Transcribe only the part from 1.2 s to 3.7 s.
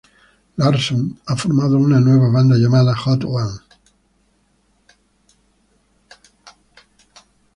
ha formado una nueva banda llamada Hot One.